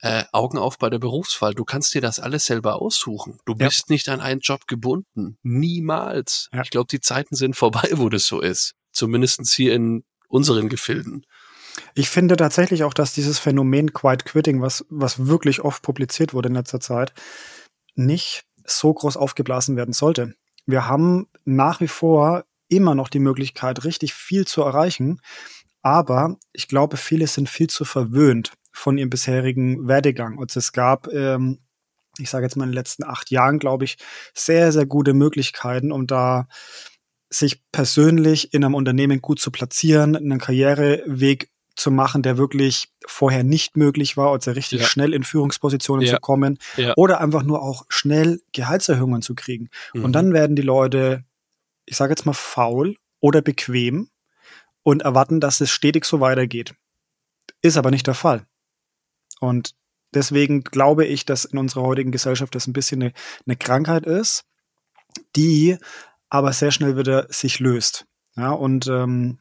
äh, 0.00 0.24
Augen 0.32 0.58
auf 0.58 0.78
bei 0.78 0.90
der 0.90 0.98
Berufswahl. 0.98 1.54
Du 1.54 1.64
kannst 1.64 1.94
dir 1.94 2.00
das 2.00 2.20
alles 2.20 2.44
selber 2.44 2.80
aussuchen. 2.80 3.38
Du 3.46 3.52
ja. 3.52 3.66
bist 3.66 3.88
nicht 3.88 4.08
an 4.08 4.20
einen 4.20 4.40
Job 4.40 4.66
gebunden. 4.66 5.38
Niemals. 5.42 6.48
Ja. 6.52 6.62
Ich 6.62 6.70
glaube, 6.70 6.88
die 6.90 7.00
Zeiten 7.00 7.34
sind 7.34 7.56
vorbei, 7.56 7.88
wo 7.92 8.08
das 8.08 8.26
so 8.26 8.40
ist. 8.40 8.74
Zumindestens 8.92 9.54
hier 9.54 9.74
in 9.74 10.04
unseren 10.28 10.68
Gefilden. 10.68 11.24
Ich 11.94 12.08
finde 12.08 12.36
tatsächlich 12.36 12.84
auch, 12.84 12.94
dass 12.94 13.12
dieses 13.12 13.38
Phänomen 13.38 13.92
Quiet 13.92 14.24
Quitting, 14.24 14.62
was, 14.62 14.84
was 14.88 15.26
wirklich 15.26 15.60
oft 15.60 15.82
publiziert 15.82 16.34
wurde 16.34 16.48
in 16.48 16.54
letzter 16.54 16.80
Zeit, 16.80 17.12
nicht 17.94 18.44
so 18.64 18.92
groß 18.92 19.16
aufgeblasen 19.16 19.76
werden 19.76 19.92
sollte. 19.92 20.34
Wir 20.66 20.88
haben 20.88 21.28
nach 21.46 21.80
wie 21.80 21.88
vor 21.88 22.44
immer 22.68 22.94
noch 22.94 23.08
die 23.08 23.18
Möglichkeit, 23.20 23.84
richtig 23.84 24.12
viel 24.12 24.46
zu 24.46 24.62
erreichen. 24.62 25.20
Aber 25.82 26.36
ich 26.52 26.68
glaube, 26.68 26.96
viele 26.96 27.26
sind 27.26 27.48
viel 27.48 27.68
zu 27.68 27.84
verwöhnt 27.84 28.52
von 28.72 28.98
ihrem 28.98 29.10
bisherigen 29.10 29.88
Werdegang. 29.88 30.36
Und 30.36 30.54
es 30.56 30.72
gab, 30.72 31.08
ähm, 31.12 31.60
ich 32.18 32.28
sage 32.28 32.44
jetzt 32.44 32.56
mal 32.56 32.64
in 32.64 32.70
den 32.70 32.76
letzten 32.76 33.04
acht 33.04 33.30
Jahren, 33.30 33.58
glaube 33.58 33.84
ich, 33.84 33.96
sehr, 34.34 34.72
sehr 34.72 34.86
gute 34.86 35.14
Möglichkeiten, 35.14 35.92
um 35.92 36.06
da 36.06 36.48
sich 37.30 37.62
persönlich 37.72 38.52
in 38.52 38.64
einem 38.64 38.74
Unternehmen 38.74 39.20
gut 39.20 39.40
zu 39.40 39.50
platzieren, 39.50 40.16
einen 40.16 40.38
Karriereweg 40.38 41.50
zu 41.76 41.90
machen, 41.90 42.22
der 42.22 42.38
wirklich 42.38 42.88
vorher 43.06 43.44
nicht 43.44 43.76
möglich 43.76 44.16
war, 44.16 44.32
also 44.32 44.50
richtig 44.52 44.80
ja. 44.80 44.86
schnell 44.86 45.12
in 45.12 45.24
Führungspositionen 45.24 46.06
ja. 46.06 46.14
zu 46.14 46.20
kommen 46.20 46.58
ja. 46.76 46.94
oder 46.96 47.20
einfach 47.20 47.42
nur 47.42 47.62
auch 47.62 47.84
schnell 47.88 48.40
Gehaltserhöhungen 48.52 49.22
zu 49.22 49.34
kriegen. 49.34 49.68
Mhm. 49.92 50.04
Und 50.04 50.12
dann 50.12 50.32
werden 50.32 50.56
die 50.56 50.62
Leute, 50.62 51.24
ich 51.86 51.96
sage 51.96 52.12
jetzt 52.12 52.26
mal 52.26 52.34
faul 52.34 52.96
oder 53.20 53.42
bequem 53.42 54.10
und 54.82 55.02
erwarten, 55.02 55.40
dass 55.40 55.60
es 55.60 55.70
stetig 55.70 56.04
so 56.04 56.20
weitergeht. 56.20 56.74
Ist 57.62 57.76
aber 57.76 57.90
nicht 57.90 58.06
der 58.06 58.14
Fall. 58.14 58.46
Und 59.40 59.74
deswegen 60.14 60.62
glaube 60.62 61.06
ich, 61.06 61.24
dass 61.24 61.44
in 61.44 61.58
unserer 61.58 61.82
heutigen 61.82 62.12
Gesellschaft 62.12 62.54
das 62.54 62.66
ein 62.66 62.72
bisschen 62.72 63.02
eine, 63.02 63.12
eine 63.46 63.56
Krankheit 63.56 64.06
ist, 64.06 64.44
die 65.34 65.78
aber 66.28 66.52
sehr 66.52 66.70
schnell 66.70 66.96
wieder 66.96 67.26
sich 67.30 67.60
löst. 67.60 68.06
Ja, 68.36 68.50
und 68.50 68.86
ähm, 68.86 69.38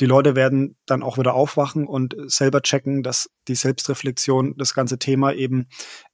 die 0.00 0.06
Leute 0.06 0.36
werden 0.36 0.76
dann 0.86 1.02
auch 1.02 1.18
wieder 1.18 1.34
aufwachen 1.34 1.86
und 1.86 2.14
selber 2.26 2.62
checken, 2.62 3.02
dass 3.02 3.30
die 3.48 3.56
Selbstreflexion 3.56 4.54
das 4.56 4.74
ganze 4.74 4.98
Thema 4.98 5.32
eben 5.32 5.66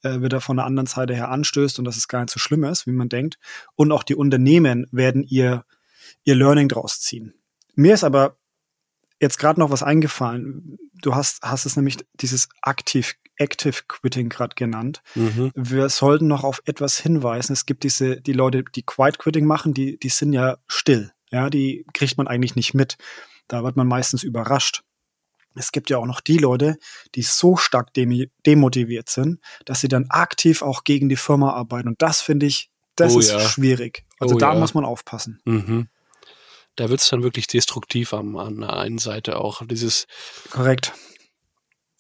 äh, 0.03 0.21
wieder 0.21 0.41
von 0.41 0.57
der 0.57 0.67
anderen 0.67 0.87
Seite 0.87 1.15
her 1.15 1.31
anstößt 1.31 1.79
und 1.79 1.85
dass 1.85 1.97
es 1.97 2.09
gar 2.09 2.21
nicht 2.21 2.31
so 2.31 2.39
schlimm 2.39 2.65
ist, 2.65 2.87
wie 2.87 2.93
man 2.93 3.09
denkt. 3.09 3.39
Und 3.77 3.93
auch 3.93 4.03
die 4.03 4.15
Unternehmen 4.15 4.87
werden 4.91 5.23
ihr, 5.23 5.65
ihr 6.25 6.35
Learning 6.35 6.69
draus 6.69 7.01
ziehen. 7.01 7.35
Mir 7.75 7.95
ist 7.95 8.05
aber 8.05 8.37
jetzt 9.21 9.39
gerade 9.39 9.61
noch 9.61 9.71
was 9.71 9.83
eingefallen. 9.83 10.79
Du 11.01 11.15
hast, 11.15 11.43
hast 11.43 11.67
es 11.67 11.77
nämlich 11.77 11.99
dieses 12.15 12.49
aktiv 12.63 13.17
Active 13.37 13.83
Quitting 13.89 14.29
gerade 14.29 14.55
genannt. 14.55 15.03
Mhm. 15.15 15.51
Wir 15.55 15.89
sollten 15.89 16.29
noch 16.29 16.45
auf 16.45 16.63
etwas 16.67 16.99
hinweisen. 16.99 17.53
Es 17.53 17.67
gibt 17.67 17.83
diese, 17.83 18.21
die 18.21 18.33
Leute, 18.33 18.65
die 18.75 18.85
Quiet 18.85 19.19
Quitting 19.19 19.47
machen, 19.47 19.75
die, 19.75 19.99
die 19.99 20.09
sind 20.09 20.33
ja 20.33 20.59
still. 20.69 21.13
Ja, 21.31 21.51
die 21.51 21.85
kriegt 21.95 22.17
man 22.17 22.29
eigentlich 22.29 22.55
nicht 22.55 22.75
mit. 22.75 22.97
Da 23.49 23.65
wird 23.65 23.77
man 23.77 23.89
meistens 23.89 24.23
überrascht. 24.23 24.83
Es 25.57 25.73
gibt 25.73 25.91
ja 25.91 25.99
auch 25.99 26.07
noch 26.07 26.21
die 26.21 26.39
Leute, 26.39 26.77
die 27.15 27.23
so 27.23 27.57
stark 27.57 27.93
demotiviert 27.95 29.09
sind, 29.09 29.41
dass 29.65 29.81
sie 29.81 29.89
dann 29.89 30.07
aktiv 30.11 30.63
auch 30.63 30.85
gegen 30.85 31.09
die 31.09 31.17
Firma 31.17 31.53
arbeiten. 31.53 31.89
Und 31.89 32.03
das 32.03 32.21
finde 32.21 32.47
ich, 32.47 32.71
das 32.97 33.15
oh, 33.15 33.21
ist 33.21 33.31
ja. 33.31 33.41
schwierig. 33.41 34.05
Also 34.19 34.37
oh, 34.37 34.39
da 34.39 34.53
ja. 34.53 34.59
muss 34.59 34.75
man 34.75 34.85
aufpassen. 34.85 35.41
Mhm. 35.45 35.89
Da 36.77 36.89
wird 36.89 37.01
es 37.01 37.09
dann 37.09 37.23
wirklich 37.23 37.47
destruktiv 37.47 38.13
am, 38.13 38.37
an 38.37 38.61
der 38.61 38.77
einen 38.77 38.99
Seite 38.99 39.39
auch. 39.39 39.63
Dieses. 39.67 40.07
Korrekt. 40.51 40.93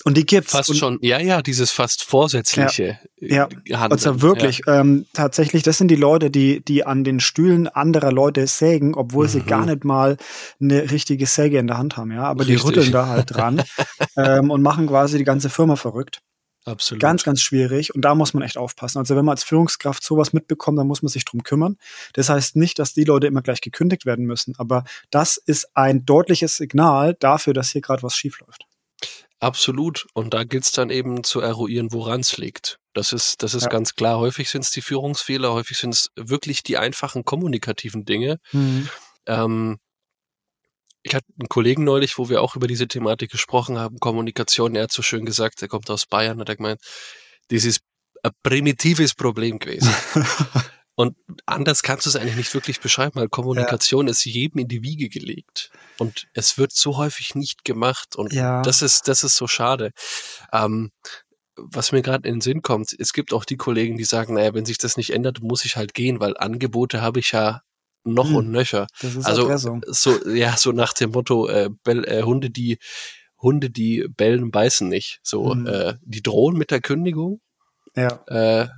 Und 0.04 0.18
die 0.18 0.26
gibt's. 0.26 0.52
Fast 0.52 0.68
und, 0.68 0.76
schon, 0.76 0.98
ja, 1.00 1.18
ja, 1.18 1.40
dieses 1.40 1.70
fast 1.70 2.04
vorsätzliche 2.04 2.98
ja, 3.18 3.48
ja. 3.64 3.80
Handeln. 3.80 3.92
Also 3.92 4.20
wirklich, 4.20 4.60
ja. 4.66 4.80
ähm, 4.80 5.06
tatsächlich, 5.14 5.62
das 5.62 5.78
sind 5.78 5.88
die 5.88 5.96
Leute, 5.96 6.30
die, 6.30 6.62
die 6.62 6.84
an 6.84 7.04
den 7.04 7.20
Stühlen 7.20 7.68
anderer 7.68 8.12
Leute 8.12 8.46
sägen, 8.46 8.94
obwohl 8.94 9.26
mhm. 9.26 9.30
sie 9.30 9.40
gar 9.40 9.64
nicht 9.64 9.84
mal 9.84 10.18
eine 10.60 10.90
richtige 10.90 11.26
Säge 11.26 11.58
in 11.58 11.66
der 11.66 11.78
Hand 11.78 11.96
haben, 11.96 12.12
ja. 12.12 12.24
Aber 12.24 12.40
Richtig. 12.46 12.60
die 12.60 12.66
rütteln 12.66 12.92
da 12.92 13.06
halt 13.06 13.34
dran 13.34 13.62
ähm, 14.16 14.50
und 14.50 14.60
machen 14.60 14.86
quasi 14.88 15.16
die 15.16 15.24
ganze 15.24 15.48
Firma 15.48 15.76
verrückt. 15.76 16.20
Absolut. 16.64 17.02
Ganz, 17.02 17.24
ganz 17.24 17.42
schwierig. 17.42 17.94
Und 17.94 18.02
da 18.02 18.14
muss 18.14 18.32
man 18.32 18.42
echt 18.42 18.56
aufpassen. 18.56 18.98
Also 18.98 19.16
wenn 19.16 19.24
man 19.24 19.34
als 19.34 19.44
Führungskraft 19.44 20.02
sowas 20.02 20.32
mitbekommt, 20.32 20.78
dann 20.78 20.86
muss 20.86 21.02
man 21.02 21.10
sich 21.10 21.24
drum 21.24 21.42
kümmern. 21.42 21.76
Das 22.14 22.30
heißt 22.30 22.56
nicht, 22.56 22.78
dass 22.78 22.94
die 22.94 23.04
Leute 23.04 23.26
immer 23.26 23.42
gleich 23.42 23.60
gekündigt 23.60 24.06
werden 24.06 24.24
müssen. 24.24 24.54
Aber 24.56 24.84
das 25.10 25.36
ist 25.36 25.68
ein 25.74 26.06
deutliches 26.06 26.56
Signal 26.56 27.16
dafür, 27.20 27.52
dass 27.52 27.70
hier 27.70 27.82
gerade 27.82 28.02
was 28.02 28.16
schief 28.16 28.40
läuft. 28.40 28.66
Absolut. 29.40 30.06
Und 30.14 30.32
da 30.32 30.44
gilt 30.44 30.64
es 30.64 30.72
dann 30.72 30.88
eben 30.88 31.22
zu 31.22 31.40
eruieren, 31.40 31.92
woran 31.92 32.20
es 32.20 32.38
liegt. 32.38 32.78
Das 32.94 33.12
ist, 33.12 33.42
das 33.42 33.54
ist 33.54 33.64
ja. 33.64 33.68
ganz 33.68 33.94
klar. 33.94 34.18
Häufig 34.18 34.48
sind 34.48 34.64
es 34.64 34.70
die 34.70 34.80
Führungsfehler, 34.80 35.52
häufig 35.52 35.76
sind 35.76 35.92
es 35.92 36.10
wirklich 36.16 36.62
die 36.62 36.78
einfachen 36.78 37.24
kommunikativen 37.24 38.06
Dinge. 38.06 38.38
Mhm. 38.52 38.88
Ähm, 39.26 39.78
ich 41.04 41.14
hatte 41.14 41.26
einen 41.38 41.48
Kollegen 41.48 41.84
neulich, 41.84 42.18
wo 42.18 42.28
wir 42.28 42.42
auch 42.42 42.56
über 42.56 42.66
diese 42.66 42.88
Thematik 42.88 43.30
gesprochen 43.30 43.78
haben, 43.78 43.98
Kommunikation. 44.00 44.74
Er 44.74 44.84
hat 44.84 44.92
so 44.92 45.02
schön 45.02 45.26
gesagt, 45.26 45.60
er 45.60 45.68
kommt 45.68 45.90
aus 45.90 46.06
Bayern, 46.06 46.40
hat 46.40 46.48
er 46.48 46.56
gemeint, 46.56 46.80
das 47.48 47.64
ist 47.64 47.80
ein 48.22 48.32
primitives 48.42 49.14
Problem 49.14 49.58
gewesen. 49.58 49.94
Und 50.96 51.16
anders 51.44 51.82
kannst 51.82 52.06
du 52.06 52.10
es 52.10 52.16
eigentlich 52.16 52.36
nicht 52.36 52.54
wirklich 52.54 52.80
beschreiben, 52.80 53.16
weil 53.16 53.28
Kommunikation 53.28 54.06
ja. 54.06 54.12
ist 54.12 54.24
jedem 54.24 54.60
in 54.60 54.68
die 54.68 54.82
Wiege 54.82 55.08
gelegt. 55.08 55.70
Und 55.98 56.28
es 56.34 56.56
wird 56.56 56.72
so 56.72 56.96
häufig 56.96 57.34
nicht 57.34 57.64
gemacht. 57.64 58.16
Und 58.16 58.32
ja. 58.32 58.62
das 58.62 58.80
ist, 58.80 59.08
das 59.08 59.24
ist 59.24 59.36
so 59.36 59.46
schade. 59.46 59.90
Ähm, 60.52 60.90
was 61.56 61.92
mir 61.92 62.00
gerade 62.00 62.26
in 62.28 62.36
den 62.36 62.40
Sinn 62.40 62.62
kommt, 62.62 62.94
es 62.98 63.12
gibt 63.12 63.32
auch 63.32 63.44
die 63.44 63.56
Kollegen, 63.56 63.96
die 63.98 64.04
sagen, 64.04 64.34
naja, 64.34 64.54
wenn 64.54 64.64
sich 64.64 64.78
das 64.78 64.96
nicht 64.96 65.10
ändert, 65.10 65.42
muss 65.42 65.64
ich 65.64 65.76
halt 65.76 65.94
gehen, 65.94 66.20
weil 66.20 66.36
Angebote 66.36 67.02
habe 67.02 67.20
ich 67.20 67.32
ja 67.32 67.60
noch 68.04 68.28
hm, 68.28 68.36
und 68.36 68.50
nöcher. 68.50 68.86
Das 69.00 69.14
ist 69.14 69.24
also 69.26 69.42
Erpressung. 69.42 69.82
so, 69.86 70.28
ja, 70.28 70.56
so 70.56 70.72
nach 70.72 70.92
dem 70.92 71.10
Motto, 71.10 71.48
äh, 71.48 71.70
Bell, 71.82 72.04
äh, 72.04 72.22
Hunde, 72.22 72.50
die 72.50 72.78
Hunde, 73.38 73.70
die 73.70 74.06
bellen, 74.08 74.50
beißen 74.50 74.88
nicht. 74.88 75.20
So, 75.22 75.52
hm. 75.52 75.66
äh, 75.66 75.94
die 76.02 76.22
drohen 76.22 76.56
mit 76.56 76.70
der 76.70 76.80
Kündigung. 76.80 77.40
Ja. 77.96 78.24
Äh, 78.26 78.68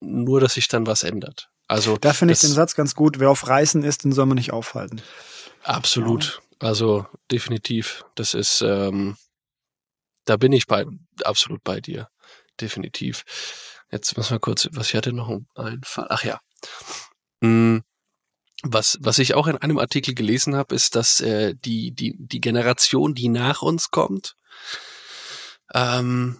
nur, 0.00 0.40
dass 0.40 0.54
sich 0.54 0.68
dann 0.68 0.86
was 0.86 1.02
ändert. 1.02 1.48
Also 1.66 1.96
da 1.96 2.12
finde 2.12 2.34
ich 2.34 2.40
den 2.40 2.50
Satz 2.50 2.74
ganz 2.74 2.94
gut. 2.94 3.18
Wer 3.20 3.30
auf 3.30 3.48
Reisen 3.48 3.82
ist, 3.82 4.04
den 4.04 4.12
soll 4.12 4.26
man 4.26 4.36
nicht 4.36 4.52
aufhalten. 4.52 5.00
Absolut. 5.62 6.40
Ja. 6.60 6.68
Also 6.68 7.06
definitiv. 7.30 8.04
Das 8.14 8.34
ist, 8.34 8.60
ähm, 8.60 9.16
da 10.26 10.36
bin 10.36 10.52
ich 10.52 10.66
bei, 10.66 10.84
absolut 11.24 11.64
bei 11.64 11.80
dir. 11.80 12.08
Definitiv. 12.60 13.24
Jetzt 13.90 14.16
muss 14.16 14.30
mal 14.30 14.40
kurz, 14.40 14.68
was 14.72 14.88
ich 14.88 14.94
hatte 14.94 15.12
noch 15.12 15.28
einen 15.54 15.82
Fall. 15.84 16.06
Ach 16.10 16.24
ja. 16.24 16.40
Hm. 17.44 17.82
Was, 18.62 18.96
was 19.02 19.18
ich 19.18 19.34
auch 19.34 19.46
in 19.46 19.58
einem 19.58 19.78
Artikel 19.78 20.14
gelesen 20.14 20.56
habe, 20.56 20.74
ist, 20.74 20.96
dass 20.96 21.20
äh, 21.20 21.54
die, 21.54 21.92
die, 21.92 22.16
die 22.18 22.40
Generation, 22.40 23.14
die 23.14 23.28
nach 23.28 23.60
uns 23.60 23.90
kommt, 23.90 24.36
ähm, 25.74 26.38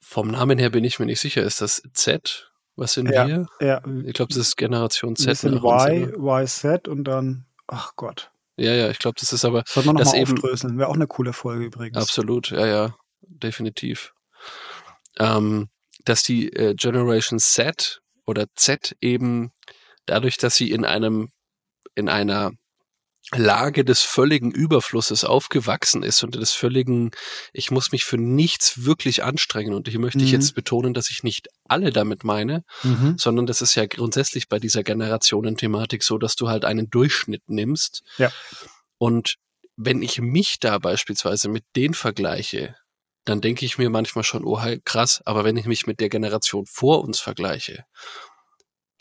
vom 0.00 0.28
Namen 0.28 0.58
her 0.58 0.68
bin 0.68 0.84
ich 0.84 0.98
mir 0.98 1.06
nicht 1.06 1.20
sicher. 1.20 1.42
Ist 1.42 1.62
das 1.62 1.82
Z? 1.94 2.52
Was 2.76 2.92
sind 2.92 3.10
ja, 3.10 3.26
wir? 3.26 3.46
Ja. 3.60 3.82
Ich 4.04 4.12
glaube, 4.12 4.28
das 4.28 4.36
ist 4.36 4.56
Generation 4.58 5.16
Z. 5.16 5.28
Das 5.28 5.40
sind 5.40 5.54
Y, 5.54 6.12
YZ 6.18 6.88
und 6.88 7.04
dann, 7.04 7.46
ach 7.66 7.92
Gott. 7.96 8.30
Ja, 8.56 8.74
ja, 8.74 8.90
ich 8.90 8.98
glaube, 8.98 9.16
das 9.18 9.32
ist 9.32 9.46
aber. 9.46 9.62
Sollte 9.66 9.92
man 9.92 10.02
nochmal 10.02 10.22
aufdröseln. 10.22 10.78
Wäre 10.78 10.90
auch 10.90 10.94
eine 10.94 11.06
coole 11.06 11.32
Folge 11.32 11.64
übrigens. 11.64 11.96
Absolut, 11.96 12.50
ja, 12.50 12.66
ja, 12.66 12.96
definitiv. 13.22 14.12
Ähm, 15.18 15.70
dass 16.04 16.22
die 16.22 16.52
äh, 16.52 16.74
Generation 16.74 17.38
Z 17.38 18.01
oder 18.26 18.46
Z 18.54 18.96
eben 19.00 19.52
dadurch, 20.06 20.36
dass 20.36 20.54
sie 20.54 20.70
in 20.70 20.84
einem, 20.84 21.30
in 21.94 22.08
einer 22.08 22.52
Lage 23.34 23.84
des 23.84 24.02
völligen 24.02 24.50
Überflusses 24.50 25.24
aufgewachsen 25.24 26.02
ist 26.02 26.22
und 26.22 26.34
des 26.34 26.52
völligen, 26.52 27.12
ich 27.52 27.70
muss 27.70 27.92
mich 27.92 28.04
für 28.04 28.18
nichts 28.18 28.84
wirklich 28.84 29.22
anstrengen. 29.22 29.74
Und 29.74 29.88
hier 29.88 30.00
möchte 30.00 30.18
mhm. 30.18 30.24
ich 30.24 30.32
jetzt 30.32 30.54
betonen, 30.54 30.92
dass 30.92 31.10
ich 31.10 31.22
nicht 31.22 31.48
alle 31.64 31.92
damit 31.92 32.24
meine, 32.24 32.64
mhm. 32.82 33.16
sondern 33.16 33.46
das 33.46 33.62
ist 33.62 33.74
ja 33.74 33.86
grundsätzlich 33.86 34.48
bei 34.48 34.58
dieser 34.58 34.82
Generationenthematik 34.82 36.02
so, 36.02 36.18
dass 36.18 36.36
du 36.36 36.48
halt 36.48 36.64
einen 36.64 36.90
Durchschnitt 36.90 37.42
nimmst. 37.46 38.02
Ja. 38.18 38.30
Und 38.98 39.36
wenn 39.76 40.02
ich 40.02 40.20
mich 40.20 40.58
da 40.60 40.78
beispielsweise 40.78 41.48
mit 41.48 41.64
denen 41.74 41.94
vergleiche, 41.94 42.76
dann 43.24 43.40
denke 43.40 43.64
ich 43.64 43.78
mir 43.78 43.90
manchmal 43.90 44.24
schon, 44.24 44.44
oh 44.44 44.60
krass, 44.84 45.22
aber 45.24 45.44
wenn 45.44 45.56
ich 45.56 45.66
mich 45.66 45.86
mit 45.86 46.00
der 46.00 46.08
Generation 46.08 46.66
vor 46.66 47.02
uns 47.02 47.20
vergleiche 47.20 47.84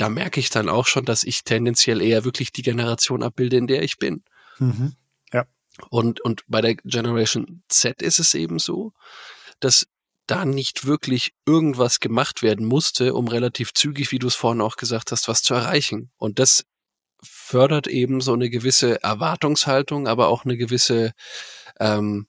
da 0.01 0.09
merke 0.09 0.39
ich 0.39 0.49
dann 0.49 0.67
auch 0.67 0.87
schon, 0.87 1.05
dass 1.05 1.23
ich 1.23 1.43
tendenziell 1.43 2.01
eher 2.01 2.25
wirklich 2.25 2.51
die 2.51 2.63
Generation 2.63 3.21
abbilde, 3.21 3.57
in 3.57 3.67
der 3.67 3.83
ich 3.83 3.97
bin. 3.97 4.23
Mhm. 4.57 4.95
Ja. 5.31 5.45
Und, 5.91 6.21
und 6.21 6.41
bei 6.47 6.59
der 6.61 6.73
Generation 6.73 7.61
Z 7.69 8.01
ist 8.01 8.17
es 8.17 8.33
eben 8.33 8.57
so, 8.57 8.93
dass 9.59 9.85
da 10.25 10.43
nicht 10.43 10.87
wirklich 10.87 11.33
irgendwas 11.45 11.99
gemacht 11.99 12.41
werden 12.41 12.65
musste, 12.65 13.13
um 13.13 13.27
relativ 13.27 13.73
zügig, 13.73 14.11
wie 14.11 14.17
du 14.17 14.25
es 14.25 14.33
vorhin 14.33 14.61
auch 14.61 14.75
gesagt 14.75 15.11
hast, 15.11 15.27
was 15.27 15.43
zu 15.43 15.53
erreichen. 15.53 16.09
Und 16.17 16.39
das 16.39 16.63
fördert 17.21 17.85
eben 17.85 18.21
so 18.21 18.33
eine 18.33 18.49
gewisse 18.49 19.03
Erwartungshaltung, 19.03 20.07
aber 20.07 20.29
auch 20.29 20.45
eine 20.45 20.57
gewisse 20.57 21.11
ähm, 21.79 22.25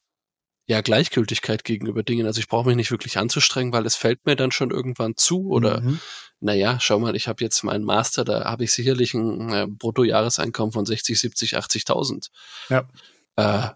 ja, 0.73 0.81
Gleichgültigkeit 0.81 1.65
gegenüber 1.65 2.03
Dingen. 2.03 2.27
Also 2.27 2.41
ich 2.41 2.49
brauche 2.49 2.67
mich 2.67 2.77
nicht 2.77 2.91
wirklich 2.91 3.19
anzustrengen, 3.19 3.75
weil 3.75 3.85
es 3.85 3.95
fällt 3.95 4.25
mir 4.25 4.37
dann 4.37 4.53
schon 4.53 4.71
irgendwann 4.71 5.19
zu. 5.19 5.51
Oder 5.51 5.83
mhm. 5.83 6.01
naja, 6.41 6.79
schau 6.81 6.99
mal, 6.99 7.15
ich 7.15 7.29
habe 7.29 7.45
jetzt 7.45 7.63
meinen 7.63 7.85
Master, 7.85 8.25
da 8.25 8.47
habe 8.47 8.65
ich 8.65 8.73
sicherlich 8.73 9.13
ein 9.13 9.53
äh, 9.53 9.67
Bruttojahreseinkommen 9.69 10.73
von 10.73 10.87
60, 10.87 11.21
70, 11.21 11.59
80.000. 11.59 12.31
Ja. 12.71 12.89
Äh, 13.37 13.69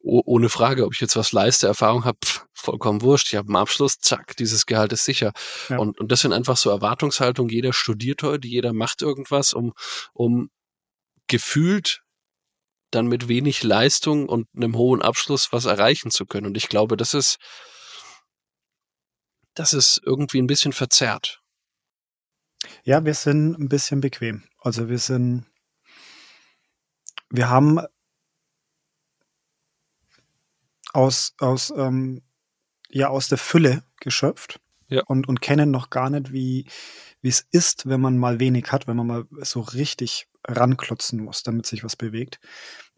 ohne 0.00 0.48
Frage, 0.48 0.86
ob 0.86 0.94
ich 0.94 1.00
jetzt 1.00 1.14
was 1.14 1.32
leiste, 1.32 1.66
Erfahrung 1.66 2.06
habe, 2.06 2.18
vollkommen 2.54 3.02
wurscht. 3.02 3.28
Ich 3.28 3.36
habe 3.36 3.48
einen 3.48 3.56
Abschluss, 3.56 3.98
zack, 4.00 4.34
dieses 4.38 4.64
Gehalt 4.64 4.94
ist 4.94 5.04
sicher. 5.04 5.32
Ja. 5.68 5.76
Und, 5.76 6.00
und 6.00 6.10
das 6.10 6.20
sind 6.20 6.32
einfach 6.32 6.56
so 6.56 6.70
Erwartungshaltungen. 6.70 7.52
Jeder 7.52 7.74
studiert 7.74 8.22
heute, 8.22 8.48
jeder 8.48 8.72
macht 8.72 9.02
irgendwas, 9.02 9.52
um, 9.52 9.74
um 10.14 10.48
gefühlt 11.26 12.00
dann 12.90 13.06
mit 13.06 13.28
wenig 13.28 13.62
Leistung 13.62 14.28
und 14.28 14.48
einem 14.54 14.76
hohen 14.76 15.02
Abschluss 15.02 15.52
was 15.52 15.64
erreichen 15.64 16.10
zu 16.10 16.26
können. 16.26 16.46
Und 16.46 16.56
ich 16.56 16.68
glaube, 16.68 16.96
das 16.96 17.14
ist, 17.14 17.38
das 19.54 19.72
ist 19.72 20.00
irgendwie 20.04 20.40
ein 20.40 20.46
bisschen 20.46 20.72
verzerrt. 20.72 21.42
Ja, 22.84 23.04
wir 23.04 23.14
sind 23.14 23.58
ein 23.58 23.68
bisschen 23.68 24.00
bequem. 24.00 24.44
Also 24.60 24.88
wir 24.88 24.98
sind, 24.98 25.46
wir 27.30 27.48
haben 27.48 27.80
aus, 30.92 31.34
aus, 31.38 31.70
ähm, 31.76 32.22
ja, 32.88 33.08
aus 33.08 33.28
der 33.28 33.38
Fülle 33.38 33.84
geschöpft 34.00 34.60
ja. 34.88 35.02
und, 35.06 35.28
und 35.28 35.40
kennen 35.40 35.70
noch 35.70 35.90
gar 35.90 36.10
nicht, 36.10 36.32
wie, 36.32 36.66
wie 37.20 37.28
es 37.28 37.46
ist, 37.50 37.88
wenn 37.88 38.00
man 38.00 38.18
mal 38.18 38.40
wenig 38.40 38.72
hat, 38.72 38.86
wenn 38.86 38.96
man 38.96 39.06
mal 39.06 39.24
so 39.42 39.60
richtig 39.60 40.28
ranklotzen 40.48 41.22
muss, 41.22 41.42
damit 41.42 41.66
sich 41.66 41.84
was 41.84 41.94
bewegt. 41.94 42.40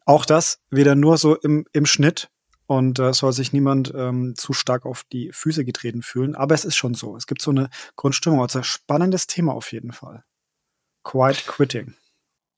Auch 0.07 0.25
das 0.25 0.61
wieder 0.71 0.95
nur 0.95 1.19
so 1.19 1.37
im, 1.37 1.66
im 1.73 1.85
Schnitt 1.85 2.30
und 2.71 3.00
da 3.00 3.09
äh, 3.09 3.12
soll 3.12 3.33
sich 3.33 3.52
niemand 3.52 3.92
ähm, 3.97 4.35
zu 4.37 4.52
stark 4.52 4.87
auf 4.87 5.02
die 5.12 5.33
Füße 5.33 5.64
getreten 5.64 6.02
fühlen. 6.02 6.37
Aber 6.37 6.54
es 6.54 6.64
ist 6.64 6.76
schon 6.76 6.95
so. 6.95 7.16
Es 7.16 7.26
gibt 7.26 7.42
so 7.42 7.50
eine 7.50 7.69
Grundstimmung. 7.97 8.40
Also 8.40 8.61
ein 8.61 8.64
spannendes 8.64 9.26
Thema 9.26 9.54
auf 9.54 9.73
jeden 9.73 9.90
Fall. 9.90 10.23
Quiet 11.02 11.49
Quitting. 11.49 11.97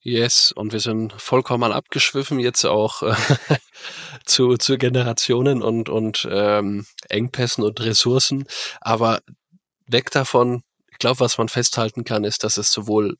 Yes, 0.00 0.52
und 0.52 0.74
wir 0.74 0.80
sind 0.80 1.14
vollkommen 1.14 1.72
abgeschwiffen 1.72 2.40
jetzt 2.40 2.66
auch 2.66 3.02
äh, 3.02 3.14
zu, 4.26 4.58
zu 4.58 4.76
Generationen 4.76 5.62
und, 5.62 5.88
und 5.88 6.28
ähm, 6.30 6.84
Engpässen 7.08 7.64
und 7.64 7.80
Ressourcen. 7.80 8.44
Aber 8.82 9.22
weg 9.86 10.10
davon, 10.10 10.62
ich 10.90 10.98
glaube, 10.98 11.20
was 11.20 11.38
man 11.38 11.48
festhalten 11.48 12.04
kann, 12.04 12.24
ist, 12.24 12.44
dass 12.44 12.58
es 12.58 12.70
sowohl 12.70 13.16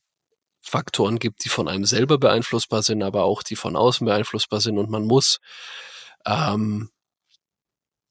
Faktoren 0.62 1.18
gibt, 1.18 1.44
die 1.44 1.48
von 1.48 1.68
einem 1.68 1.84
selber 1.84 2.18
beeinflussbar 2.18 2.82
sind, 2.82 3.02
aber 3.02 3.24
auch 3.24 3.42
die 3.42 3.56
von 3.56 3.76
außen 3.76 4.06
beeinflussbar 4.06 4.60
sind. 4.60 4.78
Und 4.78 4.90
man 4.90 5.04
muss 5.04 5.38
ähm, 6.24 6.90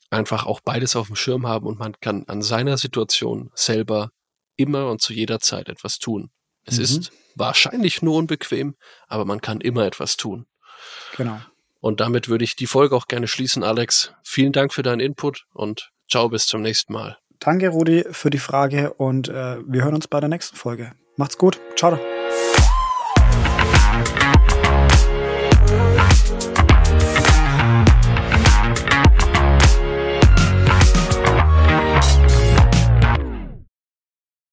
einfach 0.10 0.46
auch 0.46 0.60
beides 0.60 0.96
auf 0.96 1.08
dem 1.08 1.16
Schirm 1.16 1.48
haben 1.48 1.66
und 1.66 1.80
man 1.80 2.00
kann 2.00 2.26
an 2.28 2.42
seiner 2.42 2.78
Situation 2.78 3.50
selber 3.56 4.12
immer 4.58 4.90
und 4.90 5.02
zu 5.02 5.14
jeder 5.14 5.40
Zeit 5.40 5.70
etwas 5.70 5.98
tun. 5.98 6.30
Es 6.66 6.78
mhm. 6.78 6.84
ist 6.84 7.12
wahrscheinlich 7.36 8.02
nur 8.02 8.16
unbequem, 8.16 8.76
aber 9.08 9.26
man 9.26 9.42
kann 9.42 9.62
immer 9.62 9.86
etwas 9.86 10.18
tun. 10.18 10.46
Genau. 11.16 11.40
Und 11.80 12.00
damit 12.00 12.28
würde 12.28 12.44
ich 12.44 12.56
die 12.56 12.68
Folge 12.68 12.96
auch 12.96 13.08
gerne 13.08 13.28
schließen, 13.28 13.64
Alex. 13.64 14.14
Vielen 14.24 14.52
Dank 14.52 14.74
für 14.74 14.84
deinen 14.84 15.00
Input 15.00 15.46
und 15.54 15.92
ciao, 16.10 16.30
bis 16.30 16.46
zum 16.46 16.62
nächsten 16.62 16.94
Mal. 16.94 17.18
Danke, 17.40 17.70
Rudi, 17.70 18.06
für 18.12 18.30
die 18.30 18.38
Frage 18.38 18.94
und 18.94 19.30
äh, 19.30 19.58
wir 19.66 19.84
hören 19.84 19.96
uns 19.96 20.08
bei 20.08 20.20
der 20.20 20.30
nächsten 20.30 20.56
Folge. 20.56 20.92
Macht's 21.16 21.38
gut. 21.38 21.60
Ciao. 21.76 22.00